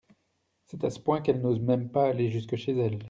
[0.65, 2.99] C'est à ce point qu'elle n'ose même pas aller jusque chez elle.